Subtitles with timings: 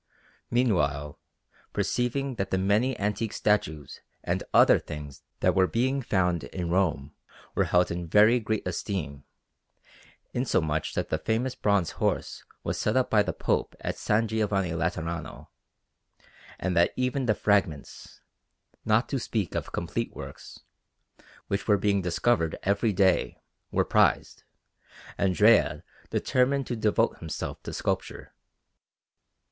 [0.49, 1.19] Meanwhile,
[1.73, 7.13] perceiving that the many antique statues and other things that were being found in Rome
[7.53, 9.25] were held in very great esteem,
[10.33, 14.25] insomuch that the famous bronze horse was set up by the Pope at S.
[14.25, 15.49] Giovanni Laterano,
[16.59, 18.21] and that even the fragments
[18.83, 20.61] not to speak of complete works
[21.45, 23.37] which were being discovered every day,
[23.69, 24.41] were prized,
[25.19, 28.33] Andrea determined to devote himself to sculpture.